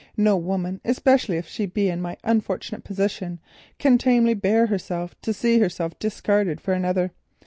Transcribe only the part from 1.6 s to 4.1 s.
be in my—unfortunate position, can